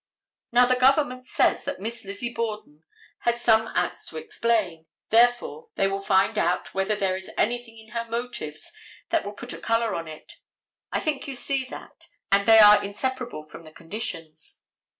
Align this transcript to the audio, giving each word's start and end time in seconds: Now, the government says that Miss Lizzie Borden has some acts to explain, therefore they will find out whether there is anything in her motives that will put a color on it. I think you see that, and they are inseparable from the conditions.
Now, 0.51 0.65
the 0.65 0.73
government 0.75 1.27
says 1.27 1.63
that 1.65 1.79
Miss 1.79 2.03
Lizzie 2.03 2.33
Borden 2.33 2.81
has 3.19 3.39
some 3.39 3.67
acts 3.75 4.03
to 4.07 4.17
explain, 4.17 4.87
therefore 5.11 5.69
they 5.75 5.85
will 5.87 6.01
find 6.01 6.39
out 6.39 6.73
whether 6.73 6.95
there 6.95 7.15
is 7.15 7.29
anything 7.37 7.77
in 7.77 7.89
her 7.89 8.07
motives 8.09 8.71
that 9.09 9.23
will 9.23 9.33
put 9.33 9.53
a 9.53 9.59
color 9.59 9.93
on 9.93 10.07
it. 10.07 10.37
I 10.91 10.99
think 10.99 11.27
you 11.27 11.35
see 11.35 11.65
that, 11.65 12.07
and 12.31 12.47
they 12.47 12.57
are 12.57 12.83
inseparable 12.83 13.43
from 13.43 13.63
the 13.63 13.71
conditions. 13.71 14.57